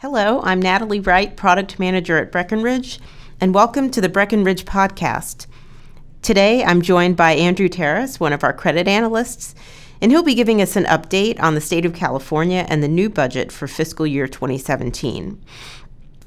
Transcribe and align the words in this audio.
Hello, 0.00 0.40
I'm 0.44 0.62
Natalie 0.62 0.98
Wright, 0.98 1.36
Product 1.36 1.78
Manager 1.78 2.16
at 2.16 2.32
Breckenridge, 2.32 2.98
and 3.38 3.52
welcome 3.52 3.90
to 3.90 4.00
the 4.00 4.08
Breckenridge 4.08 4.64
Podcast. 4.64 5.46
Today, 6.22 6.64
I'm 6.64 6.80
joined 6.80 7.18
by 7.18 7.32
Andrew 7.32 7.68
Terrace, 7.68 8.18
one 8.18 8.32
of 8.32 8.42
our 8.42 8.54
credit 8.54 8.88
analysts, 8.88 9.54
and 10.00 10.10
he'll 10.10 10.22
be 10.22 10.34
giving 10.34 10.62
us 10.62 10.74
an 10.74 10.84
update 10.84 11.38
on 11.38 11.54
the 11.54 11.60
state 11.60 11.84
of 11.84 11.92
California 11.92 12.64
and 12.70 12.82
the 12.82 12.88
new 12.88 13.10
budget 13.10 13.52
for 13.52 13.68
fiscal 13.68 14.06
year 14.06 14.26
2017. 14.26 15.38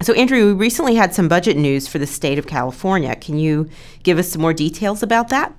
So, 0.04 0.14
Andrew, 0.14 0.46
we 0.46 0.54
recently 0.54 0.94
had 0.94 1.16
some 1.16 1.28
budget 1.28 1.58
news 1.58 1.88
for 1.88 1.98
the 1.98 2.05
state 2.05 2.38
of 2.38 2.46
California. 2.46 3.16
Can 3.16 3.40
you 3.40 3.68
give 4.04 4.20
us 4.20 4.30
some 4.30 4.42
more 4.44 4.54
details 4.54 5.02
about 5.02 5.30
that? 5.30 5.52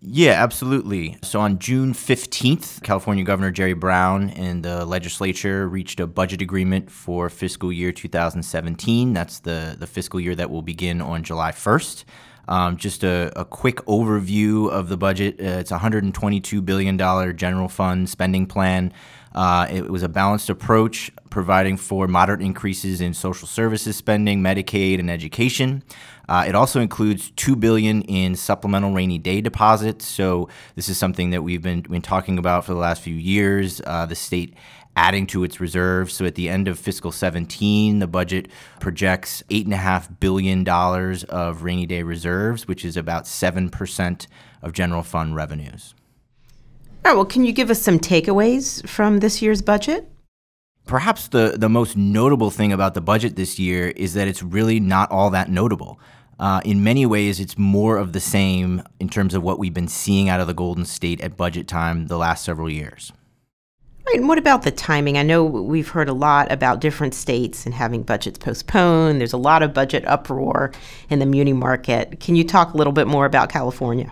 Yeah, 0.00 0.40
absolutely. 0.42 1.18
So 1.24 1.40
on 1.40 1.58
June 1.58 1.92
15th, 1.92 2.82
California 2.82 3.24
Governor 3.24 3.50
Jerry 3.50 3.72
Brown 3.72 4.30
and 4.30 4.64
the 4.64 4.84
legislature 4.84 5.68
reached 5.68 5.98
a 5.98 6.06
budget 6.06 6.40
agreement 6.40 6.88
for 6.88 7.28
fiscal 7.28 7.72
year 7.72 7.90
2017. 7.90 9.12
That's 9.12 9.40
the, 9.40 9.76
the 9.76 9.88
fiscal 9.88 10.20
year 10.20 10.36
that 10.36 10.50
will 10.50 10.62
begin 10.62 11.00
on 11.00 11.24
July 11.24 11.50
1st. 11.50 12.04
Um, 12.48 12.78
just 12.78 13.04
a, 13.04 13.30
a, 13.38 13.44
quick 13.44 13.76
overview 13.84 14.70
of 14.70 14.88
the 14.88 14.96
budget. 14.96 15.38
Uh, 15.38 15.60
it's 15.60 15.70
a 15.70 15.78
$122 15.78 16.64
billion 16.64 16.96
general 17.36 17.68
fund 17.68 18.08
spending 18.08 18.46
plan. 18.46 18.92
Uh, 19.34 19.66
it 19.70 19.90
was 19.90 20.02
a 20.02 20.08
balanced 20.08 20.48
approach, 20.48 21.12
providing 21.28 21.76
for 21.76 22.08
moderate 22.08 22.40
increases 22.40 23.02
in 23.02 23.12
social 23.12 23.46
services 23.46 23.96
spending, 23.96 24.42
Medicaid, 24.42 24.98
and 24.98 25.10
education. 25.10 25.82
Uh, 26.28 26.44
it 26.46 26.54
also 26.54 26.80
includes 26.80 27.30
two 27.36 27.54
billion 27.54 28.02
in 28.02 28.34
supplemental 28.34 28.92
rainy 28.92 29.18
day 29.18 29.40
deposits. 29.40 30.06
So 30.06 30.48
this 30.74 30.88
is 30.88 30.98
something 30.98 31.30
that 31.30 31.42
we've 31.42 31.62
been 31.62 31.82
been 31.82 32.02
talking 32.02 32.38
about 32.38 32.64
for 32.64 32.74
the 32.74 32.80
last 32.80 33.02
few 33.02 33.14
years. 33.14 33.80
Uh, 33.86 34.06
the 34.06 34.14
state 34.14 34.54
adding 34.98 35.28
to 35.28 35.44
its 35.44 35.60
reserves. 35.60 36.12
So 36.12 36.24
at 36.24 36.34
the 36.34 36.48
end 36.48 36.66
of 36.66 36.76
fiscal 36.76 37.12
17, 37.12 38.00
the 38.00 38.08
budget 38.08 38.48
projects 38.80 39.44
$8.5 39.48 40.18
billion 40.18 40.68
of 40.68 41.62
rainy 41.62 41.86
day 41.86 42.02
reserves, 42.02 42.66
which 42.66 42.84
is 42.84 42.96
about 42.96 43.24
7% 43.24 44.26
of 44.60 44.72
general 44.72 45.04
fund 45.04 45.36
revenues. 45.36 45.94
All 47.04 47.12
right, 47.12 47.14
well, 47.14 47.24
can 47.24 47.44
you 47.44 47.52
give 47.52 47.70
us 47.70 47.80
some 47.80 48.00
takeaways 48.00 48.86
from 48.88 49.20
this 49.20 49.40
year's 49.40 49.62
budget? 49.62 50.10
Perhaps 50.84 51.28
the, 51.28 51.54
the 51.56 51.68
most 51.68 51.96
notable 51.96 52.50
thing 52.50 52.72
about 52.72 52.94
the 52.94 53.00
budget 53.00 53.36
this 53.36 53.56
year 53.56 53.88
is 53.94 54.14
that 54.14 54.26
it's 54.26 54.42
really 54.42 54.80
not 54.80 55.08
all 55.12 55.30
that 55.30 55.48
notable. 55.48 56.00
Uh, 56.40 56.60
in 56.64 56.82
many 56.82 57.06
ways, 57.06 57.38
it's 57.38 57.56
more 57.56 57.98
of 57.98 58.12
the 58.12 58.20
same 58.20 58.82
in 58.98 59.08
terms 59.08 59.32
of 59.32 59.44
what 59.44 59.60
we've 59.60 59.74
been 59.74 59.86
seeing 59.86 60.28
out 60.28 60.40
of 60.40 60.48
the 60.48 60.54
Golden 60.54 60.84
State 60.84 61.20
at 61.20 61.36
budget 61.36 61.68
time 61.68 62.08
the 62.08 62.18
last 62.18 62.44
several 62.44 62.68
years. 62.68 63.12
Right, 64.08 64.20
and 64.20 64.28
what 64.28 64.38
about 64.38 64.62
the 64.62 64.70
timing? 64.70 65.18
I 65.18 65.22
know 65.22 65.44
we've 65.44 65.90
heard 65.90 66.08
a 66.08 66.14
lot 66.14 66.50
about 66.50 66.80
different 66.80 67.12
states 67.12 67.66
and 67.66 67.74
having 67.74 68.02
budgets 68.02 68.38
postponed. 68.38 69.20
There's 69.20 69.34
a 69.34 69.36
lot 69.38 69.62
of 69.62 69.74
budget 69.74 70.02
uproar 70.06 70.72
in 71.10 71.18
the 71.18 71.26
muni 71.26 71.52
market. 71.52 72.18
Can 72.18 72.34
you 72.34 72.42
talk 72.42 72.72
a 72.72 72.78
little 72.78 72.94
bit 72.94 73.06
more 73.06 73.26
about 73.26 73.50
California? 73.50 74.10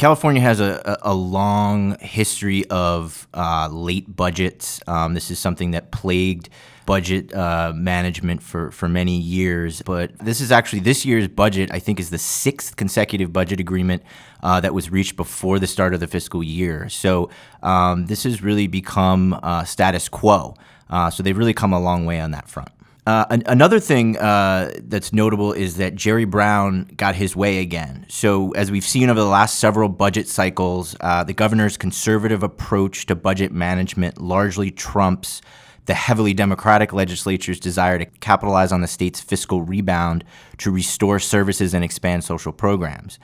California 0.00 0.40
has 0.40 0.60
a, 0.60 0.96
a 1.02 1.12
long 1.12 1.94
history 2.00 2.64
of 2.70 3.28
uh, 3.34 3.68
late 3.70 4.16
budgets. 4.16 4.80
Um, 4.86 5.12
this 5.12 5.30
is 5.30 5.38
something 5.38 5.72
that 5.72 5.90
plagued 5.90 6.48
budget 6.86 7.34
uh, 7.34 7.74
management 7.76 8.42
for, 8.42 8.70
for 8.70 8.88
many 8.88 9.18
years. 9.18 9.82
But 9.82 10.18
this 10.18 10.40
is 10.40 10.50
actually 10.50 10.80
this 10.80 11.04
year's 11.04 11.28
budget, 11.28 11.70
I 11.70 11.80
think, 11.80 12.00
is 12.00 12.08
the 12.08 12.16
sixth 12.16 12.76
consecutive 12.76 13.30
budget 13.30 13.60
agreement 13.60 14.02
uh, 14.42 14.58
that 14.60 14.72
was 14.72 14.88
reached 14.88 15.16
before 15.16 15.58
the 15.58 15.66
start 15.66 15.92
of 15.92 16.00
the 16.00 16.06
fiscal 16.06 16.42
year. 16.42 16.88
So 16.88 17.28
um, 17.62 18.06
this 18.06 18.22
has 18.22 18.42
really 18.42 18.68
become 18.68 19.38
uh, 19.42 19.64
status 19.64 20.08
quo. 20.08 20.54
Uh, 20.88 21.10
so 21.10 21.22
they've 21.22 21.36
really 21.36 21.52
come 21.52 21.74
a 21.74 21.78
long 21.78 22.06
way 22.06 22.20
on 22.20 22.30
that 22.30 22.48
front. 22.48 22.70
Uh, 23.10 23.26
an- 23.30 23.42
another 23.46 23.80
thing 23.80 24.16
uh, 24.18 24.70
that's 24.82 25.12
notable 25.12 25.52
is 25.52 25.78
that 25.78 25.96
Jerry 25.96 26.24
Brown 26.24 26.84
got 26.96 27.16
his 27.16 27.34
way 27.34 27.58
again. 27.58 28.06
So, 28.08 28.52
as 28.52 28.70
we've 28.70 28.84
seen 28.84 29.10
over 29.10 29.18
the 29.18 29.26
last 29.26 29.58
several 29.58 29.88
budget 29.88 30.28
cycles, 30.28 30.94
uh, 31.00 31.24
the 31.24 31.32
governor's 31.32 31.76
conservative 31.76 32.44
approach 32.44 33.06
to 33.06 33.16
budget 33.16 33.50
management 33.50 34.20
largely 34.20 34.70
trumps 34.70 35.42
the 35.86 35.94
heavily 35.94 36.34
Democratic 36.34 36.92
legislature's 36.92 37.58
desire 37.58 37.98
to 37.98 38.06
capitalize 38.06 38.70
on 38.70 38.80
the 38.80 38.86
state's 38.86 39.20
fiscal 39.20 39.62
rebound 39.62 40.22
to 40.58 40.70
restore 40.70 41.18
services 41.18 41.74
and 41.74 41.82
expand 41.82 42.22
social 42.22 42.52
programs. 42.52 43.18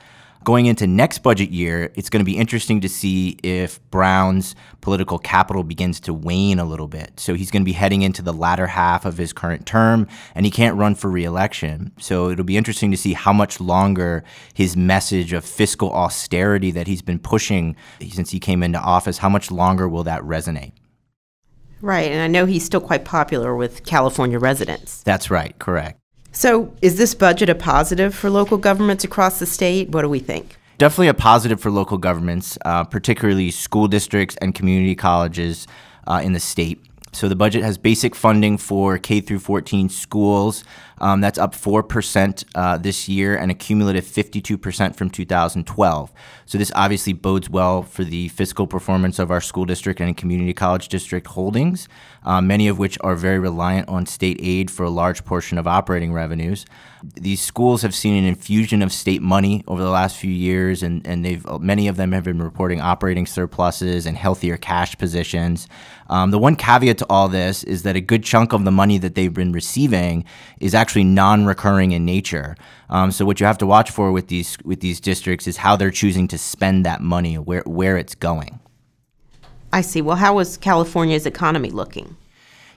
Going 0.47 0.67
into 0.67 0.87
next 0.87 1.23
budget 1.23 1.49
year, 1.49 1.91
it's 1.95 2.09
going 2.09 2.21
to 2.21 2.25
be 2.25 2.37
interesting 2.37 2.79
to 2.79 2.87
see 2.87 3.37
if 3.43 3.81
Brown's 3.91 4.55
political 4.79 5.19
capital 5.19 5.61
begins 5.61 5.99
to 5.99 6.13
wane 6.13 6.57
a 6.57 6.63
little 6.63 6.87
bit. 6.87 7.19
So 7.19 7.33
he's 7.33 7.51
going 7.51 7.63
to 7.63 7.65
be 7.65 7.73
heading 7.73 8.01
into 8.01 8.21
the 8.21 8.31
latter 8.31 8.65
half 8.65 9.03
of 9.03 9.17
his 9.17 9.33
current 9.33 9.65
term, 9.65 10.07
and 10.35 10.45
he 10.45 10.49
can't 10.49 10.77
run 10.77 10.95
for 10.95 11.11
reelection. 11.11 11.91
So 11.99 12.29
it'll 12.29 12.45
be 12.45 12.55
interesting 12.55 12.91
to 12.91 12.97
see 12.97 13.11
how 13.11 13.33
much 13.33 13.59
longer 13.59 14.23
his 14.53 14.77
message 14.77 15.33
of 15.33 15.43
fiscal 15.43 15.91
austerity 15.91 16.71
that 16.71 16.87
he's 16.87 17.01
been 17.01 17.19
pushing 17.19 17.75
since 18.09 18.31
he 18.31 18.39
came 18.39 18.63
into 18.63 18.79
office, 18.79 19.17
how 19.17 19.27
much 19.27 19.51
longer 19.51 19.89
will 19.89 20.05
that 20.05 20.21
resonate? 20.21 20.71
Right, 21.81 22.09
and 22.09 22.21
I 22.21 22.27
know 22.27 22.45
he's 22.45 22.63
still 22.63 22.79
quite 22.79 23.03
popular 23.03 23.53
with 23.53 23.83
California 23.85 24.39
residents. 24.39 25.03
That's 25.03 25.29
right, 25.29 25.59
correct. 25.59 25.99
So, 26.31 26.73
is 26.81 26.97
this 26.97 27.15
budget 27.15 27.49
a 27.49 27.55
positive 27.55 28.13
for 28.13 28.29
local 28.29 28.57
governments 28.57 29.03
across 29.03 29.39
the 29.39 29.45
state? 29.45 29.89
What 29.89 30.03
do 30.03 30.09
we 30.09 30.19
think? 30.19 30.55
Definitely 30.77 31.07
a 31.07 31.13
positive 31.15 31.59
for 31.59 31.71
local 31.71 31.97
governments, 31.97 32.57
uh, 32.63 32.83
particularly 32.83 33.49
school 33.49 33.87
districts 33.87 34.37
and 34.41 34.53
community 34.53 34.95
colleges 34.95 35.67
uh, 36.05 36.21
in 36.23 36.33
the 36.33 36.39
state. 36.39 36.79
So 37.17 37.27
the 37.27 37.35
budget 37.35 37.63
has 37.63 37.79
basic 37.79 38.13
funding 38.13 38.59
for 38.59 38.99
K 38.99 39.21
through 39.21 39.39
14 39.39 39.89
schools. 39.89 40.63
Um, 40.99 41.21
that's 41.21 41.37
up 41.37 41.53
4% 41.53 42.45
uh, 42.55 42.77
this 42.77 43.07
year 43.07 43.35
and 43.35 43.51
a 43.51 43.53
cumulative 43.53 44.03
52% 44.03 44.95
from 44.95 45.09
2012. 45.09 46.13
So 46.45 46.57
this 46.57 46.71
obviously 46.75 47.13
bodes 47.13 47.49
well 47.49 47.83
for 47.83 48.03
the 48.03 48.29
fiscal 48.29 48.65
performance 48.65 49.19
of 49.19 49.29
our 49.29 49.41
school 49.41 49.65
district 49.65 49.99
and 49.99 50.15
community 50.15 50.53
college 50.53 50.87
district 50.87 51.27
holdings, 51.27 51.87
uh, 52.23 52.41
many 52.41 52.67
of 52.67 52.79
which 52.79 52.97
are 53.01 53.15
very 53.15 53.37
reliant 53.37 53.89
on 53.89 54.05
state 54.05 54.39
aid 54.41 54.71
for 54.71 54.83
a 54.83 54.89
large 54.89 55.23
portion 55.25 55.57
of 55.57 55.67
operating 55.67 56.13
revenues. 56.13 56.65
These 57.15 57.41
schools 57.41 57.83
have 57.83 57.93
seen 57.93 58.15
an 58.15 58.25
infusion 58.25 58.81
of 58.81 58.91
state 58.91 59.21
money 59.21 59.63
over 59.67 59.83
the 59.83 59.89
last 59.89 60.17
few 60.17 60.31
years, 60.31 60.81
and, 60.81 61.05
and 61.05 61.23
they've 61.23 61.45
many 61.59 61.87
of 61.87 61.95
them 61.95 62.11
have 62.11 62.23
been 62.23 62.41
reporting 62.41 62.81
operating 62.81 63.27
surpluses 63.27 64.07
and 64.07 64.17
healthier 64.17 64.57
cash 64.57 64.97
positions. 64.97 65.67
Um, 66.09 66.31
the 66.31 66.39
one 66.39 66.55
caveat 66.55 66.97
to 66.99 67.05
all 67.09 67.27
this 67.27 67.63
is 67.63 67.83
that 67.83 67.95
a 67.95 68.01
good 68.01 68.23
chunk 68.23 68.53
of 68.53 68.65
the 68.65 68.71
money 68.71 68.97
that 68.97 69.15
they've 69.15 69.33
been 69.33 69.51
receiving 69.51 70.25
is 70.59 70.73
actually 70.73 71.03
non-recurring 71.03 71.91
in 71.91 72.05
nature. 72.05 72.55
Um, 72.89 73.11
so 73.11 73.25
what 73.25 73.39
you 73.39 73.45
have 73.45 73.57
to 73.59 73.65
watch 73.65 73.91
for 73.91 74.11
with 74.11 74.27
these 74.27 74.57
with 74.63 74.79
these 74.81 74.99
districts 74.99 75.47
is 75.47 75.57
how 75.57 75.75
they're 75.75 75.91
choosing 75.91 76.27
to 76.29 76.37
spend 76.37 76.85
that 76.85 77.01
money, 77.01 77.37
where 77.37 77.63
where 77.65 77.97
it's 77.97 78.15
going. 78.15 78.59
I 79.73 79.81
see. 79.81 80.01
Well, 80.01 80.17
how 80.17 80.39
is 80.39 80.57
California's 80.57 81.25
economy 81.25 81.69
looking? 81.69 82.15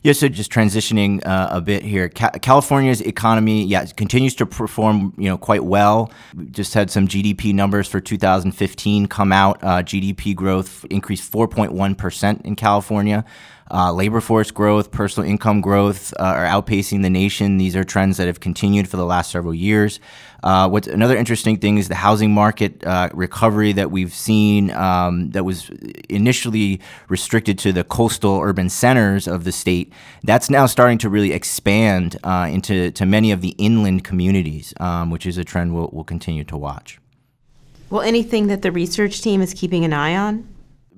Yeah, 0.02 0.14
so 0.14 0.28
just 0.28 0.50
transitioning 0.50 1.20
uh, 1.26 1.48
a 1.50 1.60
bit 1.60 1.82
here, 1.82 2.08
Ca- 2.08 2.38
California's 2.40 3.02
economy, 3.02 3.64
yeah, 3.66 3.84
continues 3.84 4.34
to 4.36 4.46
perform, 4.46 5.12
you 5.18 5.28
know, 5.28 5.36
quite 5.36 5.62
well. 5.62 6.10
We 6.34 6.46
just 6.46 6.72
had 6.72 6.90
some 6.90 7.06
GDP 7.06 7.52
numbers 7.52 7.86
for 7.86 8.00
2015 8.00 9.08
come 9.08 9.30
out. 9.30 9.62
Uh, 9.62 9.82
GDP 9.82 10.34
growth 10.34 10.86
increased 10.88 11.30
4.1 11.30 11.98
percent 11.98 12.40
in 12.46 12.56
California. 12.56 13.26
Uh, 13.70 13.92
labor 13.92 14.20
force 14.20 14.50
growth, 14.50 14.90
personal 14.90 15.28
income 15.28 15.60
growth 15.60 16.12
uh, 16.18 16.24
are 16.24 16.46
outpacing 16.46 17.02
the 17.02 17.10
nation. 17.10 17.58
These 17.58 17.76
are 17.76 17.84
trends 17.84 18.16
that 18.16 18.26
have 18.26 18.40
continued 18.40 18.88
for 18.88 18.96
the 18.96 19.04
last 19.04 19.30
several 19.30 19.54
years. 19.54 20.00
Uh, 20.42 20.68
what's 20.68 20.88
another 20.88 21.16
interesting 21.16 21.56
thing 21.56 21.78
is 21.78 21.88
the 21.88 21.94
housing 21.94 22.32
market 22.32 22.84
uh, 22.86 23.08
recovery 23.12 23.72
that 23.72 23.90
we've 23.90 24.14
seen 24.14 24.70
um, 24.72 25.30
that 25.30 25.44
was 25.44 25.70
initially 26.08 26.80
restricted 27.08 27.58
to 27.58 27.72
the 27.72 27.84
coastal 27.84 28.40
urban 28.40 28.68
centers 28.68 29.26
of 29.26 29.44
the 29.44 29.52
state. 29.52 29.92
That's 30.22 30.50
now 30.50 30.66
starting 30.66 30.98
to 30.98 31.08
really 31.08 31.32
expand 31.32 32.18
uh, 32.24 32.48
into 32.50 32.90
to 32.92 33.06
many 33.06 33.32
of 33.32 33.40
the 33.40 33.54
inland 33.58 34.04
communities, 34.04 34.72
um, 34.80 35.10
which 35.10 35.26
is 35.26 35.38
a 35.38 35.44
trend 35.44 35.74
we'll, 35.74 35.90
we'll 35.92 36.04
continue 36.04 36.44
to 36.44 36.56
watch. 36.56 36.98
Well, 37.90 38.02
anything 38.02 38.46
that 38.46 38.62
the 38.62 38.70
research 38.70 39.20
team 39.20 39.42
is 39.42 39.52
keeping 39.52 39.84
an 39.84 39.92
eye 39.92 40.16
on? 40.16 40.48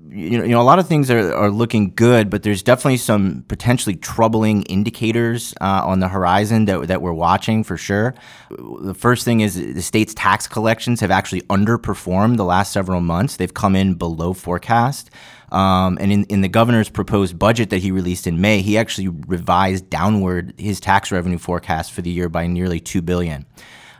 You 0.09 0.39
know, 0.39 0.45
you 0.45 0.51
know, 0.51 0.61
a 0.61 0.65
lot 0.65 0.79
of 0.79 0.87
things 0.87 1.11
are, 1.11 1.35
are 1.35 1.51
looking 1.51 1.93
good, 1.95 2.29
but 2.29 2.43
there's 2.43 2.63
definitely 2.63 2.97
some 2.97 3.45
potentially 3.49 3.97
troubling 3.97 4.63
indicators 4.65 5.55
uh, 5.61 5.83
on 5.85 6.01
the 6.01 6.09
horizon 6.09 6.65
that, 6.67 6.89
that 6.89 7.03
we're 7.03 7.13
watching 7.13 7.65
for 7.65 7.77
sure. 7.77 8.15
The 8.51 8.95
first 8.95 9.25
thing 9.25 9.41
is 9.41 9.55
the 9.55 9.83
state's 9.83 10.15
tax 10.15 10.47
collections 10.47 11.01
have 11.01 11.11
actually 11.11 11.43
underperformed 11.43 12.37
the 12.37 12.45
last 12.45 12.73
several 12.73 13.01
months. 13.01 13.37
They've 13.37 13.53
come 13.53 13.77
in 13.77 13.95
below 13.95 14.33
forecast. 14.33 15.11
Um, 15.51 15.99
and 16.01 16.11
in, 16.11 16.25
in 16.25 16.41
the 16.41 16.49
governor's 16.49 16.89
proposed 16.89 17.39
budget 17.39 17.71
that 17.71 17.79
he 17.79 17.91
released 17.91 18.27
in 18.27 18.41
May, 18.41 18.63
he 18.63 18.79
actually 18.79 19.09
revised 19.09 19.91
downward 19.91 20.55
his 20.59 20.81
tax 20.81 21.13
revenue 21.13 21.39
forecast 21.39 21.93
for 21.93 22.01
the 22.01 22.11
year 22.11 22.29
by 22.29 22.47
nearly 22.47 22.81
two 22.81 23.03
billion. 23.03 23.45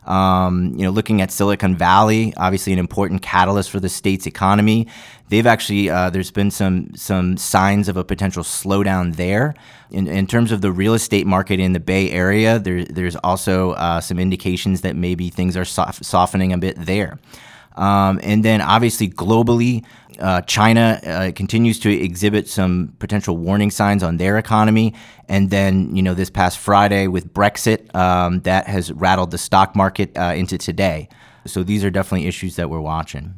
Um, 0.05 0.75
you 0.77 0.85
know, 0.85 0.91
looking 0.91 1.21
at 1.21 1.31
Silicon 1.31 1.77
Valley, 1.77 2.35
obviously 2.37 2.73
an 2.73 2.79
important 2.79 3.23
catalyst 3.23 3.71
for 3.71 3.79
the 3.79 3.89
state's 3.89 4.27
economy. 4.27 4.89
They've 5.29 5.47
actually 5.47 5.91
uh, 5.91 6.11
there's 6.11 6.31
been 6.31 6.51
some 6.51 6.95
some 6.97 7.37
signs 7.37 7.89
of 7.89 7.97
a 7.97 8.05
potential 8.05 8.43
slowdown 8.43 9.17
there. 9.17 9.55
In, 9.91 10.09
in 10.09 10.27
terms 10.27 10.53
of 10.53 10.61
the 10.61 10.73
real 10.73 10.95
estate 10.95 11.27
market 11.27 11.61
in 11.61 11.73
the 11.73 11.81
Bay 11.81 12.11
Area, 12.11 12.59
there, 12.59 12.85
there's 12.85 13.17
also 13.17 13.73
uh, 13.73 14.01
some 14.01 14.19
indications 14.19 14.81
that 14.81 14.97
maybe 14.97 15.29
things 15.31 15.57
are 15.57 15.67
soft, 15.67 16.05
softening 16.05 16.53
a 16.53 16.59
bit 16.59 16.77
there. 16.79 17.19
Um, 17.77 18.21
and 18.23 18.45
then 18.45 18.61
obviously 18.61 19.09
globally, 19.09 19.85
uh, 20.19 20.43
China 20.43 21.01
uh, 21.05 21.33
continues 21.35 21.79
to 21.81 21.91
exhibit 21.91 22.49
some 22.49 22.95
potential 22.99 23.37
warning 23.37 23.71
signs 23.71 24.03
on 24.03 24.17
their 24.17 24.39
economy. 24.39 24.95
And 25.29 25.51
then, 25.51 25.95
you 25.95 26.03
know, 26.03 26.15
this 26.15 26.31
past 26.31 26.59
Friday 26.59 27.07
with 27.07 27.33
Brexit, 27.33 27.95
um, 27.95 28.41
that 28.41 28.67
has 28.67 28.93
rattled 28.93 29.31
the 29.31 29.39
stock 29.39 29.75
market 29.77 30.17
uh, 30.17 30.35
into 30.35 30.59
today. 30.59 31.09
So 31.47 31.63
these 31.63 31.85
are 31.85 31.91
definitely 31.91 32.27
issues 32.27 32.57
that 32.57 32.71
we're 32.71 32.81
watching. 32.81 33.35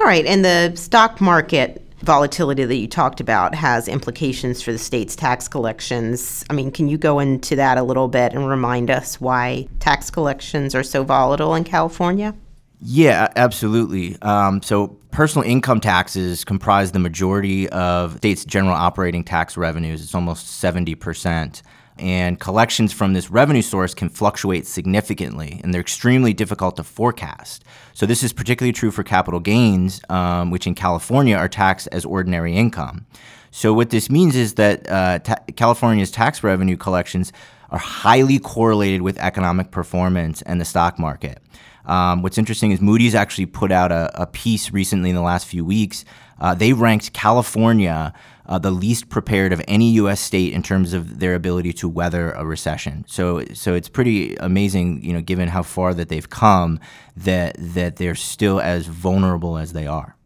All 0.00 0.06
right. 0.06 0.26
And 0.26 0.44
the 0.44 0.72
stock 0.74 1.20
market 1.20 1.82
volatility 2.00 2.64
that 2.64 2.76
you 2.76 2.88
talked 2.88 3.20
about 3.20 3.54
has 3.54 3.88
implications 3.88 4.60
for 4.60 4.72
the 4.72 4.78
state's 4.78 5.14
tax 5.14 5.48
collections. 5.48 6.44
I 6.50 6.52
mean, 6.52 6.70
can 6.70 6.88
you 6.88 6.98
go 6.98 7.20
into 7.20 7.56
that 7.56 7.78
a 7.78 7.82
little 7.82 8.08
bit 8.08 8.32
and 8.32 8.48
remind 8.48 8.90
us 8.90 9.20
why 9.20 9.68
tax 9.78 10.10
collections 10.10 10.74
are 10.74 10.82
so 10.82 11.04
volatile 11.04 11.54
in 11.54 11.64
California? 11.64 12.34
Yeah, 12.80 13.28
absolutely. 13.36 14.20
Um, 14.22 14.60
so 14.62 14.98
personal 15.12 15.46
income 15.46 15.78
taxes 15.78 16.42
comprise 16.42 16.90
the 16.92 16.98
majority 16.98 17.68
of 17.68 18.16
state's 18.16 18.44
general 18.44 18.74
operating 18.74 19.22
tax 19.22 19.56
revenues. 19.56 20.02
It's 20.02 20.14
almost 20.14 20.62
70%. 20.62 21.62
And 21.98 22.40
collections 22.40 22.92
from 22.92 23.12
this 23.12 23.30
revenue 23.30 23.60
source 23.60 23.92
can 23.92 24.08
fluctuate 24.08 24.66
significantly, 24.66 25.60
and 25.62 25.72
they're 25.72 25.82
extremely 25.82 26.32
difficult 26.32 26.76
to 26.76 26.82
forecast. 26.82 27.64
So, 27.92 28.06
this 28.06 28.22
is 28.22 28.32
particularly 28.32 28.72
true 28.72 28.90
for 28.90 29.02
capital 29.02 29.40
gains, 29.40 30.00
um, 30.08 30.50
which 30.50 30.66
in 30.66 30.74
California 30.74 31.36
are 31.36 31.48
taxed 31.48 31.88
as 31.92 32.06
ordinary 32.06 32.56
income. 32.56 33.04
So, 33.50 33.74
what 33.74 33.90
this 33.90 34.10
means 34.10 34.34
is 34.34 34.54
that 34.54 34.90
uh, 34.90 35.18
ta- 35.18 35.44
California's 35.54 36.10
tax 36.10 36.42
revenue 36.42 36.78
collections 36.78 37.30
are 37.68 37.78
highly 37.78 38.38
correlated 38.38 39.02
with 39.02 39.18
economic 39.18 39.70
performance 39.70 40.40
and 40.42 40.60
the 40.60 40.64
stock 40.64 40.98
market. 40.98 41.42
Um, 41.86 42.22
what's 42.22 42.38
interesting 42.38 42.70
is 42.70 42.80
Moody's 42.80 43.14
actually 43.14 43.46
put 43.46 43.72
out 43.72 43.90
a, 43.92 44.22
a 44.22 44.26
piece 44.26 44.72
recently 44.72 45.10
in 45.10 45.16
the 45.16 45.22
last 45.22 45.46
few 45.46 45.64
weeks. 45.64 46.04
Uh, 46.40 46.54
they 46.54 46.72
ranked 46.72 47.12
California 47.12 48.12
uh, 48.46 48.58
the 48.58 48.70
least 48.70 49.08
prepared 49.08 49.52
of 49.52 49.62
any 49.68 49.92
U.S. 49.92 50.20
state 50.20 50.52
in 50.52 50.62
terms 50.62 50.92
of 50.92 51.20
their 51.20 51.34
ability 51.34 51.72
to 51.74 51.88
weather 51.88 52.32
a 52.32 52.44
recession. 52.44 53.04
So, 53.06 53.44
so 53.54 53.74
it's 53.74 53.88
pretty 53.88 54.34
amazing, 54.36 55.02
you 55.04 55.12
know, 55.12 55.20
given 55.20 55.48
how 55.48 55.62
far 55.62 55.94
that 55.94 56.08
they've 56.08 56.28
come, 56.28 56.80
that 57.16 57.56
that 57.58 57.96
they're 57.96 58.14
still 58.14 58.60
as 58.60 58.86
vulnerable 58.86 59.58
as 59.58 59.72
they 59.72 59.86
are. 59.86 60.16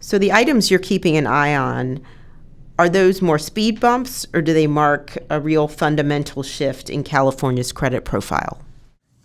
So, 0.00 0.18
the 0.18 0.32
items 0.32 0.70
you're 0.70 0.80
keeping 0.80 1.16
an 1.16 1.26
eye 1.26 1.54
on 1.54 2.00
are 2.78 2.88
those 2.88 3.20
more 3.20 3.38
speed 3.38 3.80
bumps, 3.80 4.26
or 4.32 4.40
do 4.40 4.54
they 4.54 4.66
mark 4.66 5.18
a 5.28 5.40
real 5.40 5.68
fundamental 5.68 6.42
shift 6.42 6.88
in 6.88 7.02
California's 7.02 7.72
credit 7.72 8.04
profile? 8.04 8.62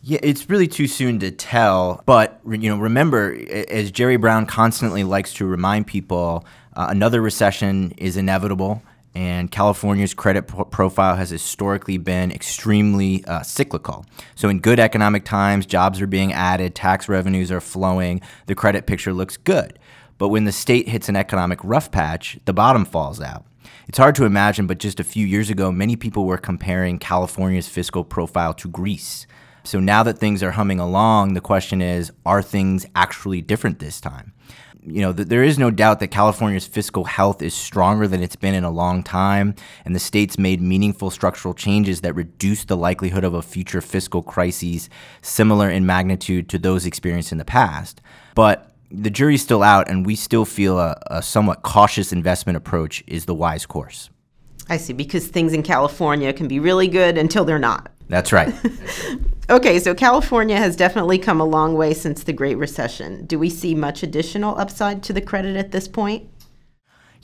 Yeah, 0.05 0.19
it's 0.21 0.49
really 0.49 0.67
too 0.67 0.87
soon 0.87 1.19
to 1.19 1.31
tell. 1.31 2.03
But 2.05 2.41
you 2.45 2.69
know, 2.69 2.77
remember, 2.77 3.37
as 3.69 3.89
Jerry 3.89 4.17
Brown 4.17 4.45
constantly 4.45 5.05
likes 5.05 5.33
to 5.35 5.45
remind 5.45 5.87
people, 5.87 6.45
uh, 6.75 6.87
another 6.89 7.21
recession 7.21 7.93
is 7.95 8.17
inevitable, 8.17 8.83
and 9.15 9.49
California's 9.49 10.13
credit 10.13 10.47
pro- 10.47 10.65
profile 10.65 11.15
has 11.15 11.29
historically 11.29 11.97
been 11.97 12.33
extremely 12.33 13.23
uh, 13.25 13.43
cyclical. 13.43 14.05
So, 14.35 14.49
in 14.49 14.59
good 14.59 14.77
economic 14.77 15.23
times, 15.23 15.65
jobs 15.65 16.01
are 16.01 16.07
being 16.07 16.33
added, 16.33 16.75
tax 16.75 17.07
revenues 17.07 17.49
are 17.49 17.61
flowing, 17.61 18.19
the 18.47 18.55
credit 18.55 18.85
picture 18.85 19.13
looks 19.13 19.37
good. 19.37 19.79
But 20.17 20.29
when 20.29 20.43
the 20.43 20.51
state 20.51 20.89
hits 20.89 21.07
an 21.07 21.15
economic 21.15 21.59
rough 21.63 21.91
patch, 21.91 22.37
the 22.43 22.53
bottom 22.53 22.83
falls 22.83 23.21
out. 23.21 23.45
It's 23.87 23.97
hard 23.99 24.15
to 24.15 24.25
imagine, 24.25 24.67
but 24.67 24.79
just 24.79 24.99
a 24.99 25.05
few 25.05 25.25
years 25.25 25.49
ago, 25.49 25.71
many 25.71 25.95
people 25.95 26.25
were 26.25 26.37
comparing 26.37 26.99
California's 26.99 27.69
fiscal 27.69 28.03
profile 28.03 28.53
to 28.55 28.67
Greece. 28.67 29.27
So 29.63 29.79
now 29.79 30.03
that 30.03 30.19
things 30.19 30.43
are 30.43 30.51
humming 30.51 30.79
along, 30.79 31.33
the 31.33 31.41
question 31.41 31.81
is 31.81 32.11
are 32.25 32.41
things 32.41 32.85
actually 32.95 33.41
different 33.41 33.79
this 33.79 34.01
time? 34.01 34.33
You 34.85 35.01
know, 35.01 35.13
th- 35.13 35.29
there 35.29 35.43
is 35.43 35.57
no 35.57 35.71
doubt 35.71 36.01
that 36.01 36.09
California's 36.09 36.67
fiscal 36.67 37.05
health 37.05 37.41
is 37.41 37.53
stronger 37.53 38.05
than 38.05 38.21
it's 38.21 38.35
been 38.35 38.53
in 38.53 38.65
a 38.65 38.69
long 38.69 39.01
time, 39.01 39.55
and 39.85 39.95
the 39.95 39.99
state's 39.99 40.37
made 40.37 40.61
meaningful 40.61 41.09
structural 41.09 41.53
changes 41.53 42.01
that 42.01 42.13
reduce 42.13 42.65
the 42.65 42.75
likelihood 42.75 43.23
of 43.23 43.33
a 43.33 43.41
future 43.41 43.79
fiscal 43.79 44.21
crisis 44.21 44.89
similar 45.21 45.69
in 45.69 45.85
magnitude 45.85 46.49
to 46.49 46.57
those 46.57 46.85
experienced 46.85 47.31
in 47.31 47.37
the 47.37 47.45
past. 47.45 48.01
But 48.35 48.73
the 48.91 49.09
jury's 49.09 49.41
still 49.41 49.63
out, 49.63 49.89
and 49.89 50.05
we 50.05 50.17
still 50.17 50.43
feel 50.43 50.77
a, 50.77 51.01
a 51.07 51.21
somewhat 51.21 51.61
cautious 51.61 52.11
investment 52.11 52.57
approach 52.57 53.01
is 53.07 53.23
the 53.23 53.33
wise 53.33 53.65
course. 53.65 54.09
I 54.67 54.75
see, 54.75 54.91
because 54.91 55.27
things 55.27 55.53
in 55.53 55.63
California 55.63 56.33
can 56.33 56.49
be 56.49 56.59
really 56.59 56.89
good 56.89 57.17
until 57.17 57.45
they're 57.45 57.57
not. 57.57 57.89
That's 58.09 58.33
right. 58.33 58.53
okay, 59.49 59.79
so 59.79 59.93
California 59.93 60.57
has 60.57 60.75
definitely 60.75 61.17
come 61.17 61.39
a 61.39 61.45
long 61.45 61.75
way 61.75 61.93
since 61.93 62.23
the 62.23 62.33
Great 62.33 62.57
Recession. 62.57 63.25
Do 63.25 63.39
we 63.39 63.49
see 63.49 63.75
much 63.75 64.03
additional 64.03 64.57
upside 64.57 65.03
to 65.03 65.13
the 65.13 65.21
credit 65.21 65.55
at 65.55 65.71
this 65.71 65.87
point? 65.87 66.29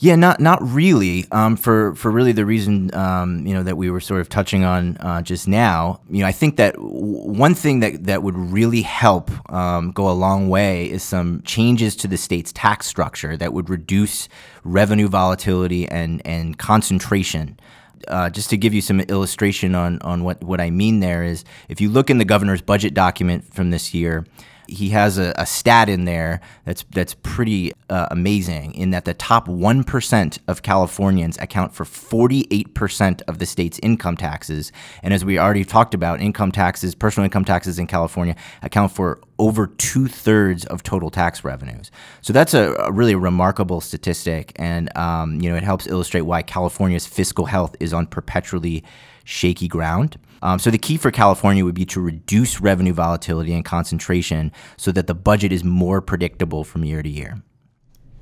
Yeah, 0.01 0.16
not 0.16 0.39
not 0.39 0.60
really. 0.63 1.25
Um, 1.30 1.57
for 1.57 1.94
for 1.95 2.10
really 2.10 2.31
the 2.31 2.45
reason 2.45 2.94
um, 2.95 3.45
you 3.45 3.54
know 3.54 3.63
that 3.63 3.75
we 3.75 3.92
were 3.92 4.00
sort 4.00 4.21
of 4.21 4.30
touching 4.30 4.63
on 4.63 4.95
uh, 5.01 5.21
just 5.21 5.45
now. 5.45 6.00
You 6.10 6.21
know, 6.21 6.27
I 6.27 6.31
think 6.31 6.56
that 6.56 6.75
w- 6.75 6.94
one 6.94 7.54
thing 7.54 7.81
that 7.81 8.06
that 8.06 8.24
would 8.24 8.38
really 8.38 8.81
help 8.81 9.30
um, 9.51 9.92
go 9.92 10.10
a 10.10 10.15
long 10.15 10.48
way 10.48 10.89
is 10.89 11.04
some 11.04 11.42
changes 11.42 11.98
to 11.98 12.07
the 12.07 12.15
state's 12.15 12.54
tax 12.54 12.88
structure 12.88 13.36
that 13.36 13.51
would 13.51 13.69
reduce 13.69 14.30
revenue 14.63 15.10
volatility 15.10 15.86
and 15.89 16.22
and 16.24 16.57
concentration 16.57 17.60
uh, 18.07 18.30
just 18.30 18.50
to 18.50 18.57
give 18.57 18.74
you 18.74 18.81
some 18.81 19.00
illustration 19.01 19.75
on, 19.75 20.00
on 20.01 20.24
what, 20.24 20.42
what 20.44 20.62
I 20.62 20.69
mean 20.69 21.00
there 21.00 21.24
is 21.24 21.44
if 21.68 21.81
you 21.81 21.90
look 21.90 22.10
in 22.10 22.18
the 22.18 22.25
governor's 22.25 22.62
budget 22.62 22.94
document 22.94 23.54
from 23.54 23.69
this 23.69 23.94
year, 23.94 24.25
he 24.69 24.89
has 24.89 25.18
a, 25.18 25.33
a, 25.36 25.45
stat 25.45 25.89
in 25.89 26.06
there 26.06 26.42
that's 26.66 26.86
that's 26.92 27.16
pretty 27.24 27.71
uh, 27.89 28.07
amazing 28.12 28.74
in 28.74 28.92
that 28.92 29.06
the 29.06 29.13
top 29.13 29.48
1% 29.48 30.39
of 30.48 30.62
Californians 30.62 31.38
account 31.39 31.74
for 31.74 31.83
48% 31.83 33.21
of 33.27 33.39
the 33.39 33.45
state's 33.45 33.80
income 33.80 34.16
taxes. 34.16 34.71
And 35.04 35.13
as 35.13 35.25
we 35.25 35.39
already 35.39 35.66
talked 35.66 35.94
about 35.94 36.21
income 36.21 36.51
taxes 36.51 36.95
personal 36.95 37.25
income 37.25 37.45
taxes 37.45 37.80
in 37.80 37.88
California 37.88 38.36
account 38.62 38.92
for 38.92 39.19
over 39.38 39.68
two-thirds 39.68 40.66
of 40.66 40.83
total 40.83 41.10
tax 41.10 41.44
revenues. 41.44 41.92
So 42.22 42.33
that's 42.33 42.54
a, 42.54 42.74
a 42.74 42.92
really 42.92 43.15
remarkable 43.15 43.81
statistic. 43.81 44.51
And 44.57 44.95
um, 44.98 45.42
you 45.42 45.50
know 45.50 45.56
it 45.56 45.63
helps 45.63 45.88
illustrate 45.88 46.22
why 46.22 46.42
California's 46.42 47.07
fiscal 47.07 47.45
health 47.45 47.75
is 47.80 47.94
on 47.94 48.07
perpetually 48.07 48.83
shaky 49.30 49.68
ground 49.68 50.18
um, 50.42 50.60
so 50.60 50.72
the 50.72 50.78
key 50.78 50.98
for 50.98 51.12
California 51.12 51.65
would 51.65 51.75
be 51.75 51.86
to 51.86 52.01
reduce 52.01 52.62
revenue 52.62 52.94
volatility 52.94 53.53
and 53.53 53.65
concentration 53.65 54.51
so 54.77 54.92
that 54.92 55.08
the 55.08 55.15
budget 55.15 55.51
is 55.51 55.63
more 55.63 56.01
predictable 56.01 56.63
from 56.63 56.86
year 56.86 57.03
to 57.03 57.10
year. 57.10 57.42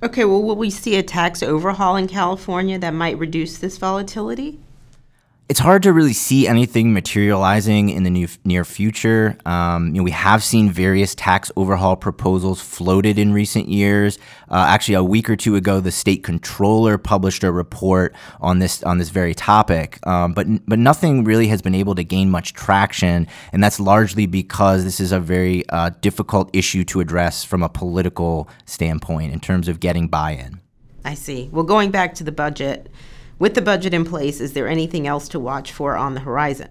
Okay, 0.03 0.25
well, 0.25 0.43
will 0.43 0.55
we 0.55 0.69
see 0.69 0.95
a 0.95 1.03
tax 1.03 1.41
overhaul 1.41 1.95
in 1.95 2.07
California 2.07 2.77
that 2.79 2.93
might 2.93 3.17
reduce 3.17 3.57
this 3.57 3.77
volatility? 3.77 4.59
It's 5.49 5.61
hard 5.61 5.81
to 5.83 5.93
really 5.93 6.13
see 6.13 6.45
anything 6.45 6.91
materializing 6.91 7.89
in 7.89 8.03
the 8.03 8.09
new, 8.09 8.27
near 8.43 8.65
future. 8.65 9.37
Um, 9.45 9.87
you 9.87 10.01
know, 10.01 10.03
we 10.03 10.11
have 10.11 10.43
seen 10.43 10.69
various 10.69 11.15
tax 11.15 11.51
overhaul 11.55 11.95
proposals 11.95 12.59
floated 12.61 13.17
in 13.17 13.31
recent 13.31 13.69
years. 13.69 14.17
Uh, 14.49 14.65
actually, 14.67 14.95
a 14.95 15.03
week 15.03 15.29
or 15.29 15.37
two 15.37 15.55
ago, 15.55 15.79
the 15.79 15.91
state 15.91 16.21
controller 16.23 16.97
published 16.97 17.45
a 17.45 17.51
report 17.51 18.13
on 18.41 18.59
this 18.59 18.83
on 18.83 18.97
this 18.97 19.09
very 19.09 19.33
topic. 19.33 20.05
Um, 20.05 20.33
but 20.33 20.47
but 20.67 20.79
nothing 20.79 21.23
really 21.23 21.47
has 21.47 21.61
been 21.61 21.75
able 21.75 21.95
to 21.95 22.03
gain 22.03 22.29
much 22.29 22.53
traction, 22.53 23.25
and 23.53 23.63
that's 23.63 23.79
largely 23.79 24.25
because 24.25 24.83
this 24.83 24.99
is 24.99 25.13
a 25.13 25.19
very 25.19 25.67
uh, 25.69 25.91
difficult 26.01 26.49
issue 26.51 26.83
to 26.85 26.99
address 26.99 27.45
from 27.45 27.63
a 27.63 27.69
political 27.69 28.49
standpoint 28.65 29.31
in 29.31 29.39
terms 29.39 29.69
of 29.69 29.79
getting 29.79 30.09
buy-in. 30.09 30.59
I 31.05 31.13
see. 31.13 31.49
Well, 31.53 31.63
going 31.63 31.91
back 31.91 32.15
to 32.15 32.25
the 32.25 32.33
budget. 32.33 32.91
With 33.39 33.53
the 33.53 33.61
budget 33.61 33.93
in 33.93 34.03
place, 34.03 34.41
is 34.41 34.53
there 34.53 34.67
anything 34.67 35.05
else 35.05 35.27
to 35.29 35.39
watch 35.39 35.71
for 35.71 35.95
on 35.95 36.15
the 36.15 36.21
horizon? 36.21 36.69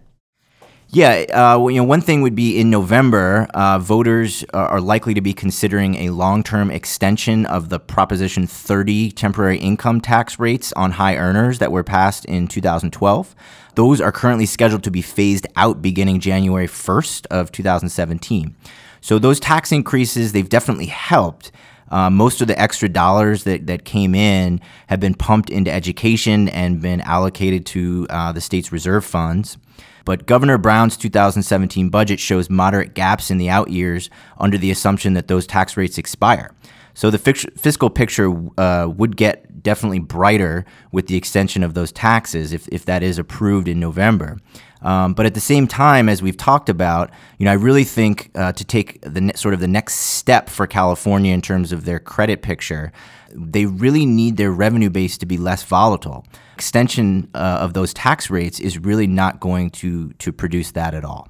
Yeah, 0.88 1.24
uh, 1.32 1.66
you 1.66 1.76
know, 1.76 1.84
one 1.84 2.00
thing 2.00 2.22
would 2.22 2.34
be 2.36 2.60
in 2.60 2.70
November, 2.70 3.48
uh, 3.54 3.78
voters 3.78 4.44
are 4.54 4.80
likely 4.80 5.14
to 5.14 5.20
be 5.20 5.32
considering 5.32 5.96
a 5.96 6.10
long-term 6.10 6.70
extension 6.70 7.44
of 7.46 7.68
the 7.70 7.80
Proposition 7.80 8.46
30 8.46 9.10
temporary 9.10 9.58
income 9.58 10.00
tax 10.00 10.38
rates 10.38 10.72
on 10.74 10.92
high 10.92 11.16
earners 11.16 11.58
that 11.58 11.72
were 11.72 11.82
passed 11.82 12.24
in 12.24 12.46
2012. 12.46 13.34
Those 13.74 14.00
are 14.00 14.12
currently 14.12 14.46
scheduled 14.46 14.84
to 14.84 14.90
be 14.90 15.02
phased 15.02 15.46
out 15.56 15.82
beginning 15.82 16.20
January 16.20 16.68
1st 16.68 17.26
of 17.26 17.50
2017. 17.50 18.56
So 19.00 19.18
those 19.18 19.38
tax 19.38 19.70
increases, 19.72 20.32
they've 20.32 20.48
definitely 20.48 20.86
helped. 20.86 21.52
Uh, 21.88 22.10
most 22.10 22.40
of 22.40 22.48
the 22.48 22.60
extra 22.60 22.88
dollars 22.88 23.44
that, 23.44 23.66
that 23.66 23.84
came 23.84 24.14
in 24.14 24.60
have 24.88 25.00
been 25.00 25.14
pumped 25.14 25.50
into 25.50 25.72
education 25.72 26.48
and 26.48 26.80
been 26.80 27.00
allocated 27.02 27.64
to 27.66 28.06
uh, 28.10 28.32
the 28.32 28.40
state's 28.40 28.72
reserve 28.72 29.04
funds. 29.04 29.56
But 30.04 30.26
Governor 30.26 30.56
Brown's 30.56 30.96
2017 30.96 31.88
budget 31.88 32.20
shows 32.20 32.48
moderate 32.48 32.94
gaps 32.94 33.30
in 33.30 33.38
the 33.38 33.50
out 33.50 33.70
years 33.70 34.08
under 34.38 34.56
the 34.56 34.70
assumption 34.70 35.14
that 35.14 35.26
those 35.28 35.46
tax 35.46 35.76
rates 35.76 35.98
expire. 35.98 36.52
So 36.94 37.10
the 37.10 37.18
fiscal 37.18 37.90
picture 37.90 38.32
uh, 38.56 38.86
would 38.88 39.16
definitely 39.62 39.98
brighter 39.98 40.64
with 40.92 41.06
the 41.06 41.16
extension 41.16 41.62
of 41.62 41.74
those 41.74 41.92
taxes 41.92 42.52
if, 42.52 42.68
if 42.68 42.84
that 42.84 43.02
is 43.02 43.18
approved 43.18 43.68
in 43.68 43.80
November. 43.80 44.38
Um, 44.82 45.14
but 45.14 45.26
at 45.26 45.34
the 45.34 45.40
same 45.40 45.66
time, 45.66 46.08
as 46.08 46.22
we've 46.22 46.36
talked 46.36 46.68
about, 46.68 47.10
you 47.38 47.44
know, 47.44 47.50
I 47.50 47.54
really 47.54 47.84
think 47.84 48.30
uh, 48.34 48.52
to 48.52 48.64
take 48.64 49.00
the 49.00 49.20
ne- 49.20 49.32
sort 49.34 49.54
of 49.54 49.60
the 49.60 49.68
next 49.68 49.94
step 49.94 50.48
for 50.48 50.66
California 50.66 51.32
in 51.32 51.40
terms 51.40 51.72
of 51.72 51.84
their 51.84 51.98
credit 51.98 52.42
picture, 52.42 52.92
they 53.32 53.66
really 53.66 54.06
need 54.06 54.36
their 54.36 54.52
revenue 54.52 54.90
base 54.90 55.18
to 55.18 55.26
be 55.26 55.38
less 55.38 55.62
volatile. 55.62 56.24
Extension 56.54 57.28
uh, 57.34 57.58
of 57.60 57.72
those 57.72 57.92
tax 57.94 58.30
rates 58.30 58.60
is 58.60 58.78
really 58.78 59.06
not 59.06 59.40
going 59.40 59.70
to 59.70 60.12
to 60.14 60.32
produce 60.32 60.72
that 60.72 60.94
at 60.94 61.04
all. 61.04 61.28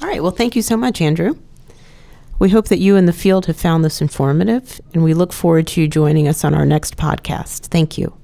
All 0.00 0.08
right. 0.08 0.22
Well, 0.22 0.32
thank 0.32 0.56
you 0.56 0.62
so 0.62 0.76
much, 0.76 1.00
Andrew. 1.00 1.36
We 2.38 2.50
hope 2.50 2.68
that 2.68 2.78
you 2.78 2.96
in 2.96 3.06
the 3.06 3.12
field 3.12 3.46
have 3.46 3.56
found 3.56 3.84
this 3.84 4.00
informative, 4.00 4.80
and 4.94 5.02
we 5.02 5.12
look 5.12 5.32
forward 5.32 5.66
to 5.68 5.80
you 5.80 5.88
joining 5.88 6.28
us 6.28 6.44
on 6.44 6.54
our 6.54 6.64
next 6.64 6.96
podcast. 6.96 7.66
Thank 7.66 7.98
you. 7.98 8.16